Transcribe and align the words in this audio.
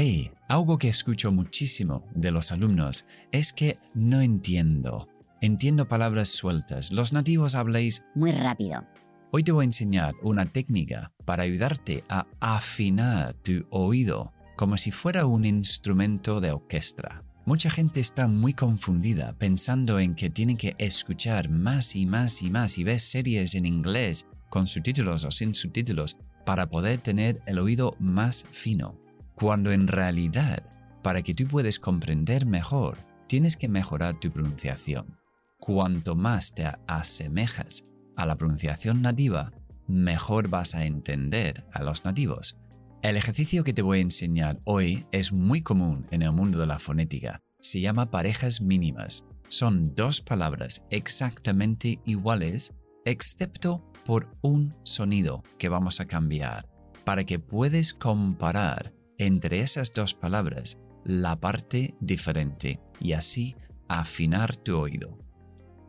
Hey, 0.00 0.30
algo 0.46 0.78
que 0.78 0.88
escucho 0.88 1.32
muchísimo 1.32 2.04
de 2.14 2.30
los 2.30 2.52
alumnos 2.52 3.04
es 3.32 3.52
que 3.52 3.80
no 3.94 4.20
entiendo. 4.20 5.08
Entiendo 5.40 5.88
palabras 5.88 6.28
sueltas. 6.28 6.92
Los 6.92 7.12
nativos 7.12 7.56
habláis 7.56 8.04
Muy 8.14 8.30
rápido. 8.30 8.86
Hoy 9.32 9.42
te 9.42 9.50
voy 9.50 9.64
a 9.64 9.66
enseñar 9.66 10.14
una 10.22 10.46
técnica 10.46 11.10
para 11.24 11.42
ayudarte 11.42 12.04
a 12.08 12.28
afinar 12.38 13.34
tu 13.42 13.66
oído 13.70 14.32
como 14.54 14.76
si 14.76 14.92
fuera 14.92 15.26
un 15.26 15.44
instrumento 15.44 16.40
de 16.40 16.52
orquesta. 16.52 17.24
Mucha 17.44 17.68
gente 17.68 17.98
está 17.98 18.28
muy 18.28 18.52
confundida 18.52 19.36
pensando 19.36 19.98
en 19.98 20.14
que 20.14 20.30
tienen 20.30 20.56
que 20.56 20.76
escuchar 20.78 21.48
más 21.48 21.96
y 21.96 22.06
más 22.06 22.40
y 22.44 22.50
más 22.50 22.78
y 22.78 22.84
ver 22.84 23.00
series 23.00 23.56
en 23.56 23.66
inglés 23.66 24.28
con 24.48 24.68
subtítulos 24.68 25.24
o 25.24 25.32
sin 25.32 25.56
subtítulos 25.56 26.16
para 26.46 26.70
poder 26.70 26.98
tener 26.98 27.42
el 27.46 27.58
oído 27.58 27.96
más 27.98 28.46
fino. 28.52 29.07
Cuando 29.38 29.70
en 29.70 29.86
realidad, 29.86 30.64
para 31.00 31.22
que 31.22 31.32
tú 31.32 31.46
puedas 31.46 31.78
comprender 31.78 32.44
mejor, 32.44 32.98
tienes 33.28 33.56
que 33.56 33.68
mejorar 33.68 34.18
tu 34.18 34.32
pronunciación. 34.32 35.16
Cuanto 35.60 36.16
más 36.16 36.52
te 36.52 36.68
asemejas 36.88 37.84
a 38.16 38.26
la 38.26 38.36
pronunciación 38.36 39.00
nativa, 39.00 39.52
mejor 39.86 40.48
vas 40.48 40.74
a 40.74 40.86
entender 40.86 41.64
a 41.72 41.84
los 41.84 42.04
nativos. 42.04 42.56
El 43.02 43.16
ejercicio 43.16 43.62
que 43.62 43.72
te 43.72 43.82
voy 43.82 43.98
a 43.98 44.02
enseñar 44.02 44.58
hoy 44.64 45.06
es 45.12 45.32
muy 45.32 45.62
común 45.62 46.04
en 46.10 46.22
el 46.22 46.32
mundo 46.32 46.58
de 46.58 46.66
la 46.66 46.80
fonética. 46.80 47.40
Se 47.60 47.80
llama 47.80 48.10
parejas 48.10 48.60
mínimas. 48.60 49.24
Son 49.46 49.94
dos 49.94 50.20
palabras 50.20 50.84
exactamente 50.90 52.00
iguales, 52.06 52.74
excepto 53.04 53.84
por 54.04 54.36
un 54.42 54.74
sonido 54.82 55.44
que 55.58 55.68
vamos 55.68 56.00
a 56.00 56.06
cambiar, 56.06 56.68
para 57.04 57.22
que 57.22 57.38
puedas 57.38 57.94
comparar 57.94 58.97
entre 59.18 59.60
esas 59.60 59.92
dos 59.92 60.14
palabras 60.14 60.78
la 61.04 61.40
parte 61.40 61.94
diferente 62.00 62.80
y 63.00 63.12
así 63.12 63.56
afinar 63.88 64.56
tu 64.56 64.78
oído. 64.78 65.18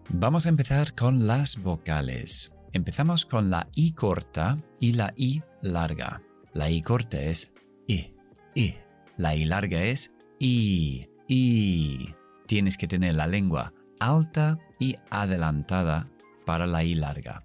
Vamos 0.10 0.46
a 0.46 0.50
empezar 0.50 0.96
con 0.96 1.28
las 1.28 1.58
vocales. 1.62 2.56
Empezamos 2.74 3.26
con 3.26 3.50
la 3.50 3.68
I 3.76 3.94
corta 3.94 4.62
y 4.80 4.94
la 4.94 5.14
I 5.16 5.44
larga. 5.62 6.22
La 6.54 6.70
I 6.70 6.82
corta 6.82 7.22
es 7.22 7.52
I, 7.88 8.16
I. 8.56 8.76
La 9.18 9.36
I 9.36 9.46
larga 9.46 9.84
es 9.84 10.12
I, 10.40 11.10
I. 11.28 12.16
Tienes 12.48 12.78
que 12.78 12.88
tener 12.88 13.16
la 13.16 13.28
lengua 13.28 13.74
alta 14.00 14.58
y 14.80 14.96
adelantada 15.10 16.10
para 16.46 16.66
la 16.66 16.84
I 16.84 16.96
larga. 16.96 17.44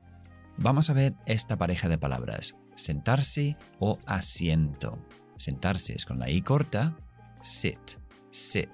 Vamos 0.57 0.89
a 0.89 0.93
ver 0.93 1.15
esta 1.27 1.59
pareja 1.59 1.89
de 1.89 1.99
palabras, 1.99 2.57
sentarse 2.75 3.59
o 3.81 3.99
asiento. 4.07 4.99
Sentarse 5.37 5.95
es 5.95 6.05
con 6.05 6.19
la 6.19 6.31
I 6.31 6.43
corta, 6.43 6.97
sit, 7.41 7.99
sit. 8.31 8.69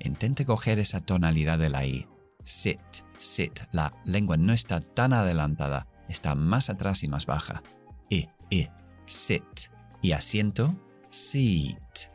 Intente 0.00 0.44
coger 0.44 0.78
esa 0.78 1.00
tonalidad 1.00 1.58
de 1.58 1.70
la 1.70 1.86
I. 1.86 2.06
Sit, 2.42 2.80
sit. 3.16 3.60
La 3.72 3.94
lengua 4.04 4.36
no 4.36 4.52
está 4.52 4.80
tan 4.80 5.12
adelantada, 5.12 5.86
está 6.08 6.34
más 6.34 6.70
atrás 6.70 7.02
y 7.04 7.08
más 7.08 7.26
baja. 7.26 7.62
I, 8.08 8.28
I, 8.50 8.68
sit. 9.06 9.70
Y 10.02 10.12
asiento, 10.12 10.74
seat. 11.08 12.10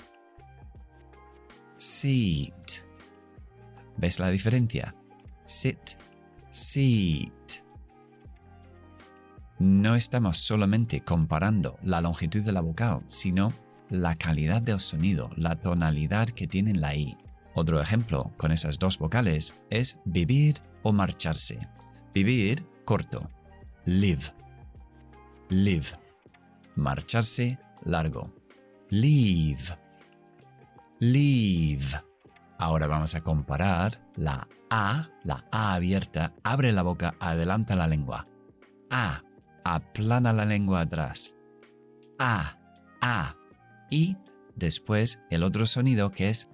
Seat. 1.75 2.85
¿Ves 3.97 4.19
la 4.19 4.29
diferencia? 4.29 4.95
Sit, 5.45 5.97
seat. 6.49 7.31
No 9.59 9.95
estamos 9.95 10.37
solamente 10.37 11.01
comparando 11.01 11.77
la 11.83 12.01
longitud 12.01 12.41
de 12.41 12.51
la 12.51 12.61
vocal, 12.61 13.03
sino 13.07 13.53
la 13.93 14.15
calidad 14.15 14.59
del 14.59 14.79
sonido, 14.79 15.29
la 15.35 15.55
tonalidad 15.55 16.27
que 16.27 16.47
tiene 16.47 16.73
la 16.73 16.95
I. 16.95 17.15
Otro 17.53 17.79
ejemplo 17.79 18.33
con 18.37 18.51
esas 18.51 18.79
dos 18.79 18.97
vocales 18.97 19.53
es 19.69 19.99
vivir 20.03 20.55
o 20.81 20.91
marcharse. 20.91 21.59
Vivir 22.11 22.65
corto. 22.85 23.29
Live. 23.85 24.33
Live. 25.49 25.85
Marcharse 26.75 27.59
largo. 27.83 28.33
Leave. 28.89 29.77
Leave. 30.99 32.01
Ahora 32.57 32.87
vamos 32.87 33.13
a 33.13 33.21
comparar 33.21 34.01
la 34.15 34.47
A, 34.71 35.07
la 35.23 35.45
A 35.51 35.75
abierta, 35.75 36.33
abre 36.43 36.71
la 36.71 36.81
boca, 36.81 37.13
adelanta 37.19 37.75
la 37.75 37.87
lengua. 37.87 38.27
A, 38.89 39.21
aplana 39.63 40.33
la 40.33 40.45
lengua 40.45 40.81
atrás. 40.81 41.31
A, 42.17 42.57
A. 42.99 43.35
Y 43.93 44.17
después 44.55 45.21
el 45.29 45.43
otro 45.43 45.67
sonido 45.67 46.11
que 46.11 46.29
es 46.29 46.49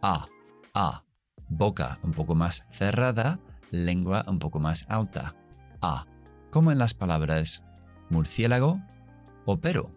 A, 0.00 0.28
A. 0.74 1.02
Boca 1.48 1.98
un 2.04 2.12
poco 2.12 2.36
más 2.36 2.62
cerrada, 2.70 3.40
lengua 3.72 4.24
un 4.28 4.38
poco 4.38 4.60
más 4.60 4.86
alta. 4.88 5.34
A. 5.82 6.06
Como 6.52 6.70
en 6.70 6.78
las 6.78 6.94
palabras 6.94 7.64
murciélago 8.10 8.80
o 9.44 9.56
pero. 9.56 9.90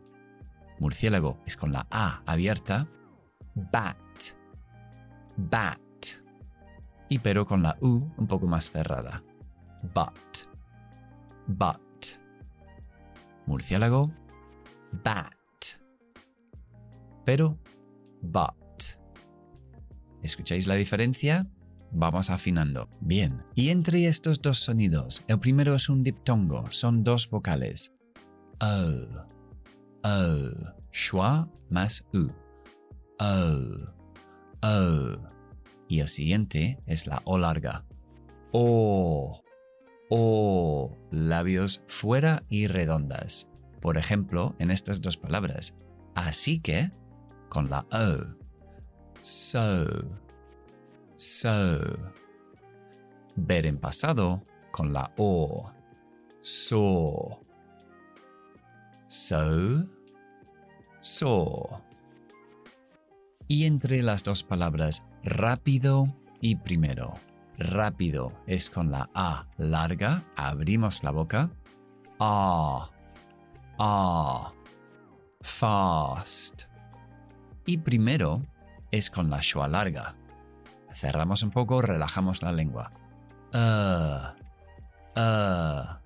Murciélago 0.80 1.40
es 1.46 1.56
con 1.56 1.72
la 1.72 1.86
A 1.92 2.24
abierta. 2.26 2.88
Bat. 3.54 3.98
Bat. 5.36 5.80
Y 7.10 7.20
pero 7.20 7.46
con 7.46 7.62
la 7.62 7.78
U 7.80 8.12
un 8.18 8.26
poco 8.26 8.48
más 8.48 8.72
cerrada. 8.72 9.24
But. 9.94 10.48
But. 11.46 11.80
Murciélago. 13.46 14.12
Bat. 15.04 15.37
Pero. 17.28 17.60
But. 18.22 18.56
¿Escucháis 20.24 20.66
la 20.66 20.76
diferencia? 20.76 21.52
Vamos 21.92 22.30
afinando. 22.30 22.90
Bien. 23.02 23.44
Y 23.54 23.68
entre 23.68 24.08
estos 24.08 24.42
dos 24.42 24.60
sonidos, 24.60 25.26
el 25.28 25.38
primero 25.38 25.76
es 25.76 25.90
un 25.90 26.04
diptongo, 26.04 26.72
son 26.72 27.04
dos 27.04 27.30
vocales. 27.30 27.94
O. 28.62 30.08
O. 30.08 30.74
Schwa 30.94 31.52
más 31.70 32.06
U. 32.14 32.30
O. 33.20 34.66
O. 34.66 35.18
Y 35.90 36.00
el 36.00 36.08
siguiente 36.08 36.82
es 36.86 37.08
la 37.08 37.22
O 37.26 37.38
larga. 37.38 37.86
O. 38.54 39.44
O. 40.10 40.98
Labios 41.12 41.84
fuera 41.90 42.46
y 42.48 42.68
redondas. 42.68 43.50
Por 43.82 43.98
ejemplo, 43.98 44.56
en 44.60 44.72
estas 44.72 45.02
dos 45.02 45.18
palabras. 45.18 45.76
Así 46.16 46.62
que, 46.62 46.90
con 47.50 47.70
la 47.70 47.86
O. 47.92 48.38
So. 49.20 49.86
So. 51.16 51.80
Ver 53.36 53.66
en 53.66 53.78
pasado 53.80 54.44
con 54.72 54.94
la 54.94 55.12
O. 55.18 55.72
So. 56.42 57.46
So. 59.08 59.86
So. 61.00 61.82
Y 63.48 63.66
entre 63.66 64.02
las 64.02 64.24
dos 64.24 64.44
palabras 64.44 65.04
rápido 65.24 66.14
y 66.42 66.56
primero. 66.58 67.14
Rápido 67.58 68.34
es 68.46 68.70
con 68.70 68.92
la 68.92 69.10
A 69.16 69.48
larga, 69.58 70.24
abrimos 70.36 71.04
la 71.04 71.12
boca. 71.12 71.50
Ah. 72.20 72.92
Ah. 73.80 74.54
Fast. 75.42 76.66
Y 77.68 77.80
primero 77.80 78.42
es 78.92 79.12
con 79.12 79.30
la 79.30 79.42
schwa 79.42 79.68
larga. 79.68 80.16
Cerramos 80.94 81.44
un 81.44 81.52
poco, 81.52 81.82
relajamos 81.82 82.42
la 82.42 82.54
lengua. 82.54 82.94
Uh, 83.54 85.20
uh, 85.20 85.98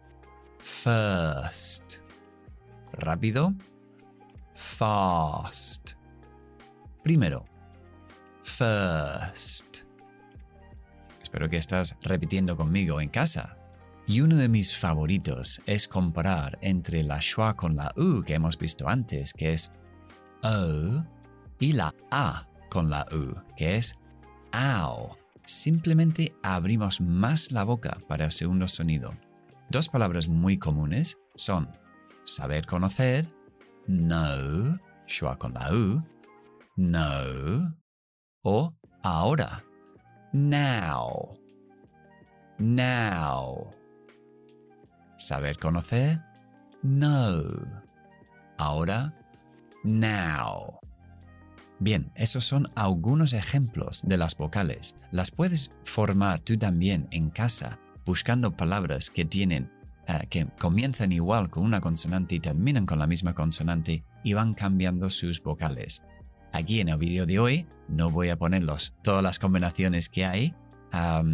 first. 0.60 1.98
Rápido. 2.94 3.54
Fast. 4.56 5.92
Primero. 7.04 7.46
First. 8.42 9.86
Espero 11.22 11.48
que 11.48 11.58
estás 11.58 11.96
repitiendo 12.02 12.58
conmigo 12.58 13.00
en 13.02 13.10
casa. 13.10 13.56
Y 14.08 14.22
uno 14.22 14.36
de 14.36 14.50
mis 14.50 14.76
favoritos 14.76 15.62
es 15.68 15.88
comparar 15.88 16.58
entre 16.62 17.04
la 17.04 17.22
schwa 17.22 17.56
con 17.56 17.76
la 17.76 17.94
u 17.96 18.24
que 18.24 18.34
hemos 18.34 18.58
visto 18.58 18.90
antes, 18.90 19.32
que 19.32 19.54
es 19.54 19.72
o, 20.44 21.06
y 21.62 21.74
la 21.74 21.94
a 22.10 22.48
con 22.70 22.90
la 22.90 23.06
u, 23.14 23.36
que 23.56 23.76
es 23.76 23.96
ow. 24.52 25.16
Simplemente 25.44 26.36
abrimos 26.44 27.00
más 27.00 27.52
la 27.52 27.64
boca 27.64 28.00
para 28.08 28.26
el 28.26 28.32
segundo 28.32 28.68
sonido. 28.68 29.14
Dos 29.70 29.88
palabras 29.88 30.28
muy 30.28 30.58
comunes 30.58 31.18
son 31.36 31.70
saber 32.26 32.66
conocer, 32.66 33.28
know, 33.86 34.78
schwa 35.08 35.38
con 35.38 35.54
la 35.54 35.72
u, 35.72 36.04
know, 36.76 37.74
o 38.44 38.74
ahora, 39.04 39.64
now, 40.34 41.36
now. 42.58 43.72
Saber 45.18 45.58
conocer, 45.58 46.20
know. 46.82 47.68
Ahora, 48.58 49.14
now. 49.84 50.82
Bien, 51.82 52.12
esos 52.14 52.46
son 52.46 52.68
algunos 52.76 53.34
ejemplos 53.34 54.02
de 54.06 54.16
las 54.16 54.38
vocales. 54.38 54.96
Las 55.12 55.32
puedes 55.32 55.72
formar 55.84 56.40
tú 56.40 56.56
también 56.56 57.08
en 57.10 57.32
casa 57.32 57.80
buscando 58.06 58.56
palabras 58.56 59.10
que 59.10 59.26
tienen 59.26 59.72
eh, 60.08 60.28
que 60.30 60.46
comienzan 60.60 61.12
igual 61.12 61.50
con 61.50 61.64
una 61.64 61.82
consonante 61.82 62.36
y 62.36 62.40
terminan 62.40 62.86
con 62.86 63.00
la 63.00 63.08
misma 63.08 63.34
consonante 63.34 64.04
y 64.24 64.34
van 64.34 64.54
cambiando 64.54 65.10
sus 65.10 65.42
vocales. 65.42 66.04
Aquí 66.54 66.82
en 66.82 66.90
el 66.90 67.00
vídeo 67.00 67.26
de 67.26 67.40
hoy 67.40 67.68
no 67.88 68.12
voy 68.12 68.30
a 68.30 68.38
ponerlos 68.38 68.94
todas 69.02 69.24
las 69.24 69.40
combinaciones 69.40 70.08
que 70.08 70.26
hay. 70.26 70.54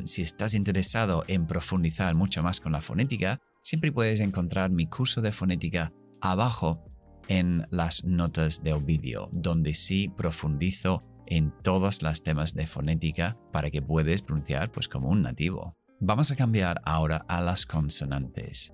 si 0.06 0.22
estás 0.22 0.54
interesado 0.54 1.26
en 1.28 1.46
profundizar 1.46 2.16
mucho 2.16 2.42
más 2.42 2.62
con 2.62 2.72
la 2.72 2.80
fonética, 2.80 3.42
siempre 3.64 3.92
puedes 3.92 4.22
encontrar 4.22 4.72
mi 4.72 4.86
curso 4.86 5.20
de 5.20 5.34
fonética 5.34 5.92
abajo 6.22 6.87
en 7.28 7.68
las 7.72 8.04
notas 8.04 8.64
del 8.64 8.84
vídeo, 8.84 9.30
donde 9.32 9.74
sí 9.74 10.10
profundizo 10.10 11.04
en 11.26 11.54
todos 11.62 12.02
los 12.02 12.24
temas 12.24 12.54
de 12.54 12.68
fonética 12.68 13.38
para 13.52 13.70
que 13.70 13.82
puedas 13.82 14.22
pronunciar 14.22 14.72
pues 14.72 14.88
como 14.88 15.10
un 15.10 15.22
nativo. 15.22 15.74
Vamos 16.00 16.32
a 16.32 16.36
cambiar 16.36 16.80
ahora 16.86 17.26
a 17.28 17.42
las 17.42 17.66
consonantes. 17.66 18.74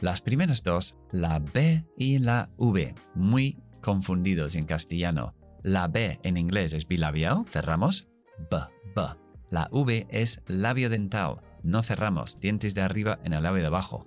Las 0.00 0.22
primeras 0.22 0.62
dos, 0.62 0.96
la 1.10 1.38
B 1.40 1.84
y 1.96 2.18
la 2.18 2.50
V, 2.56 2.94
muy 3.14 3.58
confundidos 3.82 4.54
en 4.54 4.64
castellano. 4.64 5.34
La 5.62 5.88
B 5.88 6.18
en 6.22 6.38
inglés 6.38 6.72
es 6.72 6.88
bilabial, 6.88 7.44
cerramos, 7.46 8.08
B, 8.50 8.56
B. 8.96 9.02
La 9.50 9.68
V 9.72 10.06
es 10.10 10.42
labio 10.46 10.88
dental, 10.88 11.42
no 11.62 11.82
cerramos, 11.82 12.40
dientes 12.40 12.74
de 12.74 12.80
arriba 12.80 13.18
en 13.24 13.34
el 13.34 13.42
labio 13.42 13.60
de 13.60 13.66
abajo. 13.66 14.06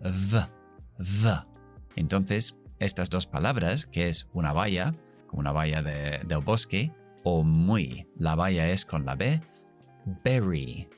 V, 0.00 0.46
V. 0.98 1.46
Entonces, 1.96 2.56
estas 2.78 3.10
dos 3.10 3.26
palabras, 3.26 3.86
que 3.86 4.08
es 4.08 4.28
una 4.32 4.52
valla, 4.52 4.94
una 5.32 5.52
valla 5.52 5.82
de, 5.82 6.20
del 6.26 6.40
bosque, 6.40 6.92
o 7.22 7.42
muy, 7.42 8.06
la 8.16 8.34
valla 8.34 8.68
es 8.68 8.84
con 8.84 9.04
la 9.04 9.16
B, 9.16 9.40
berry, 10.24 10.88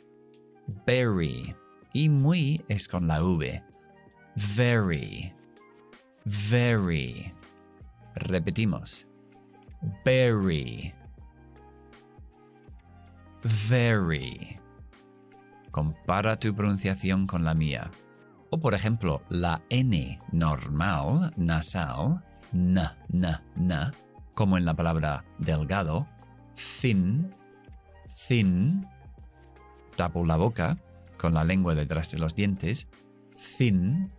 berry, 0.87 1.55
y 1.93 2.08
muy 2.08 2.64
es 2.69 2.88
con 2.88 3.06
la 3.06 3.23
V, 3.23 3.62
very, 4.56 5.32
very. 6.25 7.32
Repetimos, 8.14 9.06
berry, 10.05 10.94
very. 13.69 14.58
Compara 15.70 16.38
tu 16.38 16.55
pronunciación 16.55 17.26
con 17.26 17.44
la 17.44 17.55
mía. 17.55 17.90
Por 18.61 18.75
ejemplo, 18.75 19.23
la 19.29 19.62
N 19.70 20.20
normal, 20.32 21.32
nasal, 21.37 22.23
n, 22.53 22.81
n, 23.12 23.29
n, 23.56 23.76
como 24.35 24.58
en 24.58 24.64
la 24.64 24.75
palabra 24.75 25.25
delgado, 25.38 26.06
thin, 26.81 27.32
thin, 28.26 28.87
tapo 29.94 30.25
la 30.25 30.37
boca 30.37 30.79
con 31.19 31.35
la 31.35 31.44
lengua 31.44 31.75
detrás 31.75 32.11
de 32.12 32.19
los 32.19 32.35
dientes, 32.35 32.88
thin, 33.56 34.11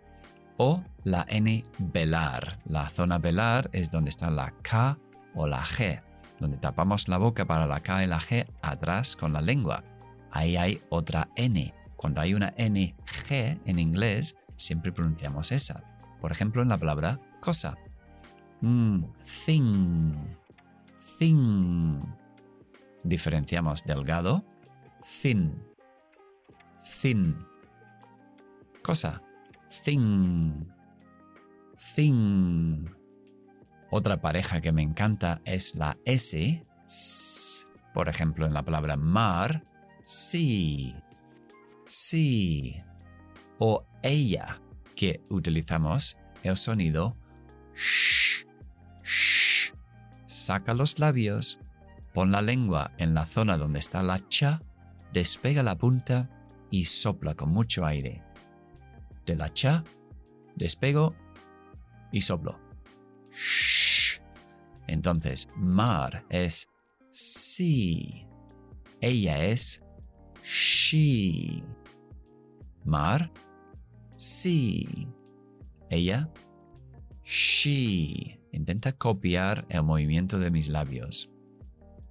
o 0.57 0.83
la 1.03 1.25
N 1.29 1.65
velar. 1.77 2.59
La 2.65 2.89
zona 2.89 3.17
velar 3.19 3.69
es 3.73 3.89
donde 3.89 4.09
está 4.09 4.29
la 4.29 4.51
K 4.61 4.97
o 5.35 5.47
la 5.47 5.61
G, 5.61 6.01
donde 6.39 6.57
tapamos 6.57 7.07
la 7.07 7.17
boca 7.17 7.45
para 7.45 7.67
la 7.67 7.79
K 7.79 8.03
y 8.03 8.07
la 8.07 8.19
G 8.19 8.47
atrás 8.61 9.15
con 9.15 9.33
la 9.33 9.41
lengua. 9.41 9.83
Ahí 10.31 10.57
hay 10.57 10.81
otra 10.89 11.29
N, 11.35 11.73
cuando 11.97 12.21
hay 12.21 12.35
una 12.35 12.53
NG 12.57 13.59
en 13.65 13.79
inglés, 13.79 14.37
siempre 14.55 14.93
pronunciamos 14.93 15.51
esa. 15.51 15.83
Por 16.21 16.31
ejemplo, 16.31 16.61
en 16.61 16.69
la 16.69 16.77
palabra 16.77 17.19
cosa. 17.41 17.75
Mm, 18.61 19.03
thing. 19.45 20.13
Thing. 21.17 22.01
Diferenciamos 23.03 23.83
delgado. 23.83 24.45
Thin. 25.21 25.59
Thin. 27.01 27.35
Cosa. 28.83 29.21
Thing. 29.83 30.65
Thing. 31.95 32.85
Otra 33.89 34.21
pareja 34.21 34.61
que 34.61 34.71
me 34.71 34.83
encanta 34.83 35.41
es 35.45 35.75
la 35.75 35.97
S. 36.05 36.63
Por 37.93 38.07
ejemplo, 38.07 38.45
en 38.45 38.53
la 38.53 38.63
palabra 38.63 38.97
mar. 38.97 39.63
Sí 40.03 40.95
sí 41.87 42.81
o 43.59 43.85
ella 44.03 44.61
que 44.95 45.21
utilizamos 45.29 46.17
el 46.43 46.55
sonido 46.55 47.17
sh, 47.73 48.45
sh. 49.03 49.73
Saca 50.25 50.73
los 50.73 50.99
labios, 50.99 51.59
pon 52.13 52.31
la 52.31 52.41
lengua 52.41 52.91
en 52.97 53.13
la 53.13 53.25
zona 53.25 53.57
donde 53.57 53.79
está 53.79 54.03
la 54.03 54.19
cha, 54.27 54.61
despega 55.13 55.63
la 55.63 55.77
punta 55.77 56.29
y 56.69 56.85
sopla 56.85 57.35
con 57.35 57.51
mucho 57.51 57.85
aire. 57.85 58.23
De 59.25 59.35
la 59.35 59.53
cha, 59.53 59.83
despego 60.55 61.15
y 62.11 62.21
soplo. 62.21 62.59
Shh. 63.31 64.21
Entonces, 64.87 65.47
mar 65.55 66.25
es 66.29 66.67
sí. 67.11 68.27
Ella 69.01 69.43
es 69.45 69.83
she. 70.87 71.63
Mar, 72.85 73.31
sí. 74.15 74.87
Ella, 75.89 76.31
she. 77.23 78.39
Intenta 78.53 78.93
copiar 78.93 79.65
el 79.69 79.83
movimiento 79.83 80.39
de 80.39 80.49
mis 80.49 80.69
labios. 80.69 81.29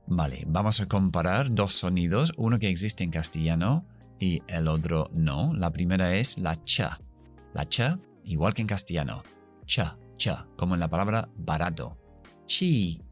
Vale, 0.07 0.45
vamos 0.47 0.81
a 0.81 0.87
comparar 0.87 1.53
dos 1.53 1.73
sonidos, 1.73 2.33
uno 2.37 2.59
que 2.59 2.69
existe 2.69 3.03
en 3.03 3.11
castellano 3.11 3.87
y 4.21 4.43
el 4.47 4.69
otro 4.69 5.09
no. 5.13 5.53
La 5.55 5.71
primera 5.73 6.15
es 6.15 6.39
la 6.39 6.63
cha. 6.65 7.01
La 7.55 7.67
cha, 7.69 7.99
igual 8.25 8.53
que 8.53 8.63
en 8.63 8.69
castellano. 8.69 9.23
Cha, 9.65 9.99
cha, 10.17 10.47
como 10.57 10.75
en 10.75 10.81
la 10.81 10.89
palabra 10.89 11.29
barato. 11.37 11.99
Cheap. 12.47 13.03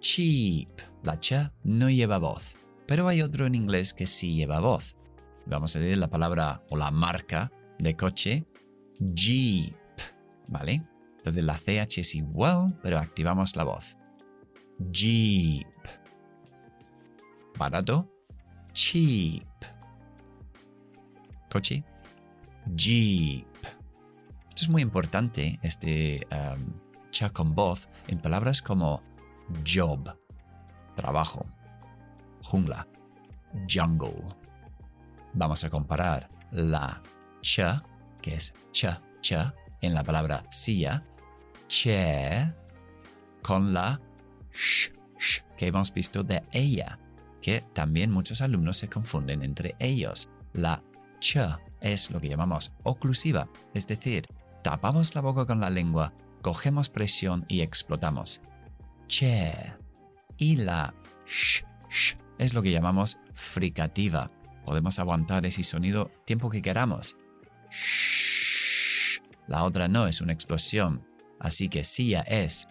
Cheap. 0.00 0.80
La 1.04 1.20
cha 1.20 1.52
no 1.62 1.90
lleva 1.90 2.18
voz. 2.18 2.56
Pero 2.86 3.08
hay 3.08 3.22
otro 3.22 3.46
en 3.46 3.54
inglés 3.54 3.92
que 3.92 4.06
sí 4.06 4.34
lleva 4.34 4.60
voz. 4.60 4.96
Vamos 5.46 5.74
a 5.76 5.80
decir 5.80 5.98
la 5.98 6.10
palabra 6.10 6.62
o 6.70 6.76
la 6.76 6.90
marca 6.90 7.52
de 7.78 7.96
coche 7.96 8.46
Jeep, 8.98 9.76
¿vale? 10.48 10.82
Entonces 11.18 11.44
la 11.44 11.54
CH 11.54 11.98
es 11.98 12.14
igual, 12.14 12.78
pero 12.82 12.98
activamos 12.98 13.56
la 13.56 13.64
voz. 13.64 13.96
Jeep. 14.90 15.66
Barato. 17.58 18.10
Cheap. 18.72 19.44
Coche. 21.50 21.84
Jeep. 22.74 23.46
Esto 24.48 24.62
es 24.62 24.68
muy 24.68 24.82
importante, 24.82 25.58
este 25.62 26.26
um, 26.30 26.72
con 27.32 27.54
voz, 27.54 27.88
en 28.08 28.18
palabras 28.18 28.60
como 28.60 29.02
job, 29.64 30.18
trabajo 30.94 31.46
jungla, 32.46 32.86
jungle. 33.68 34.24
Vamos 35.34 35.64
a 35.64 35.70
comparar 35.70 36.28
la 36.52 37.02
ch, 37.42 37.60
que 38.22 38.34
es 38.36 38.54
cha, 38.72 39.02
cha, 39.20 39.54
en 39.80 39.94
la 39.94 40.04
palabra 40.04 40.44
silla, 40.50 41.04
con 43.42 43.72
la 43.72 44.00
sh, 44.52 44.92
sh, 45.18 45.42
que 45.56 45.66
hemos 45.66 45.92
visto 45.92 46.22
de 46.22 46.42
ella, 46.52 46.98
que 47.42 47.62
también 47.72 48.12
muchos 48.12 48.40
alumnos 48.40 48.78
se 48.78 48.88
confunden 48.88 49.42
entre 49.42 49.74
ellos. 49.78 50.28
La 50.52 50.82
ch 51.20 51.38
es 51.80 52.10
lo 52.10 52.20
que 52.20 52.28
llamamos 52.28 52.72
oclusiva, 52.84 53.48
es 53.74 53.86
decir, 53.86 54.24
tapamos 54.62 55.14
la 55.14 55.20
boca 55.20 55.46
con 55.46 55.60
la 55.60 55.70
lengua, 55.70 56.12
cogemos 56.42 56.88
presión 56.88 57.44
y 57.48 57.60
explotamos. 57.60 58.40
Che. 59.08 59.52
Y 60.38 60.56
la 60.56 60.94
sh, 61.26 61.64
sh 61.88 62.25
es 62.38 62.54
lo 62.54 62.62
que 62.62 62.72
llamamos 62.72 63.18
fricativa. 63.34 64.30
Podemos 64.64 64.98
aguantar 64.98 65.46
ese 65.46 65.62
sonido 65.62 66.10
tiempo 66.24 66.50
que 66.50 66.62
queramos. 66.62 67.16
La 69.46 69.64
otra 69.64 69.88
no 69.88 70.06
es 70.06 70.20
una 70.20 70.32
explosión, 70.32 71.06
así 71.38 71.68
que 71.68 71.84
silla 71.84 72.22
es 72.22 72.68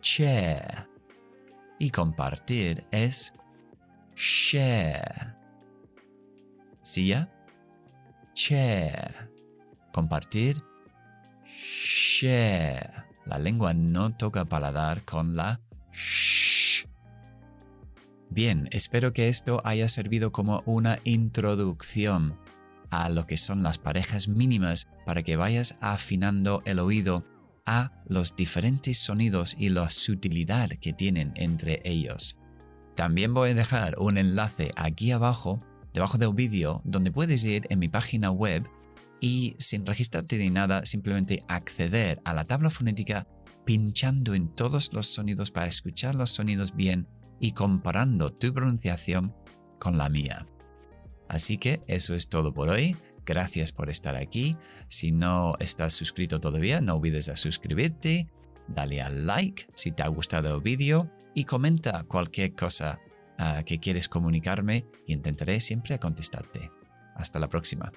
che. 0.00 0.58
Y 1.78 1.90
compartir 1.90 2.84
es 2.90 3.32
share. 4.14 5.34
Silla, 6.82 7.30
che. 8.34 8.92
Compartir, 9.92 10.56
share. 11.44 13.04
La 13.26 13.38
lengua 13.38 13.74
no 13.74 14.16
toca 14.16 14.44
paladar 14.44 15.04
con 15.04 15.36
la 15.36 15.60
sh 15.92 16.39
Bien, 18.30 18.68
espero 18.70 19.12
que 19.12 19.26
esto 19.26 19.60
haya 19.64 19.88
servido 19.88 20.30
como 20.30 20.62
una 20.64 21.00
introducción 21.02 22.38
a 22.88 23.08
lo 23.08 23.26
que 23.26 23.36
son 23.36 23.64
las 23.64 23.78
parejas 23.78 24.28
mínimas 24.28 24.86
para 25.04 25.24
que 25.24 25.34
vayas 25.34 25.76
afinando 25.80 26.62
el 26.64 26.78
oído 26.78 27.24
a 27.66 27.92
los 28.06 28.36
diferentes 28.36 28.98
sonidos 28.98 29.56
y 29.58 29.68
la 29.70 29.90
sutilidad 29.90 30.70
que 30.70 30.92
tienen 30.92 31.32
entre 31.34 31.82
ellos. 31.84 32.38
También 32.94 33.34
voy 33.34 33.50
a 33.50 33.54
dejar 33.54 33.98
un 33.98 34.16
enlace 34.16 34.70
aquí 34.76 35.10
abajo, 35.10 35.60
debajo 35.92 36.16
del 36.16 36.32
vídeo, 36.32 36.82
donde 36.84 37.10
puedes 37.10 37.42
ir 37.44 37.66
en 37.68 37.80
mi 37.80 37.88
página 37.88 38.30
web 38.30 38.64
y 39.20 39.56
sin 39.58 39.84
registrarte 39.84 40.38
ni 40.38 40.50
nada, 40.50 40.86
simplemente 40.86 41.42
acceder 41.48 42.20
a 42.24 42.32
la 42.32 42.44
tabla 42.44 42.70
fonética 42.70 43.26
pinchando 43.64 44.34
en 44.34 44.54
todos 44.54 44.92
los 44.92 45.08
sonidos 45.08 45.50
para 45.50 45.66
escuchar 45.66 46.14
los 46.14 46.30
sonidos 46.30 46.76
bien 46.76 47.08
y 47.40 47.52
comparando 47.52 48.32
tu 48.32 48.52
pronunciación 48.52 49.34
con 49.78 49.98
la 49.98 50.08
mía. 50.08 50.46
Así 51.28 51.58
que 51.58 51.82
eso 51.86 52.14
es 52.14 52.28
todo 52.28 52.52
por 52.52 52.68
hoy. 52.68 52.96
Gracias 53.24 53.72
por 53.72 53.90
estar 53.90 54.16
aquí. 54.16 54.56
Si 54.88 55.12
no 55.12 55.54
estás 55.58 55.92
suscrito 55.92 56.40
todavía, 56.40 56.80
no 56.80 56.96
olvides 56.96 57.26
de 57.26 57.36
suscribirte, 57.36 58.28
dale 58.68 59.00
al 59.00 59.26
like 59.26 59.66
si 59.74 59.92
te 59.92 60.02
ha 60.02 60.08
gustado 60.08 60.54
el 60.54 60.60
vídeo 60.60 61.10
y 61.34 61.44
comenta 61.44 62.02
cualquier 62.04 62.54
cosa 62.54 63.00
ah, 63.38 63.62
que 63.64 63.78
quieres 63.78 64.08
comunicarme 64.08 64.86
y 65.06 65.12
intentaré 65.12 65.60
siempre 65.60 65.98
contestarte. 65.98 66.70
Hasta 67.14 67.38
la 67.38 67.48
próxima. 67.48 67.92